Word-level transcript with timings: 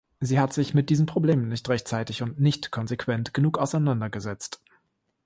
Sie 0.19 0.39
hat 0.39 0.51
sich 0.51 0.73
mit 0.73 0.89
diesen 0.89 1.05
Problemen 1.05 1.47
nicht 1.47 1.69
rechtzeitig 1.69 2.23
und 2.23 2.39
nicht 2.39 2.71
konsequent 2.71 3.35
genug 3.35 3.59
auseinander 3.59 4.09
gesetzt. 4.09 4.59